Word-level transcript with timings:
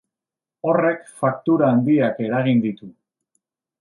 Horrek 0.69 1.03
faktura 1.19 1.69
handiak 1.75 2.25
eragin 2.29 2.65
ditu. 2.65 2.91